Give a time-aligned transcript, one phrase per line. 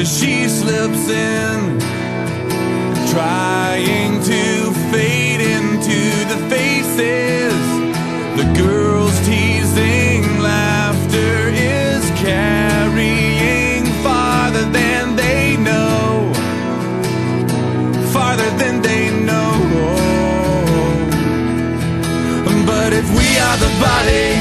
[0.00, 1.78] as she slips in,
[3.12, 6.00] trying to fade into
[6.32, 7.60] the faces.
[8.40, 16.32] The girls teasing laughter is carrying farther than they know,
[18.10, 19.52] farther than they know.
[22.64, 24.39] But if we are the body,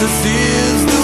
[0.00, 0.99] Jesus is the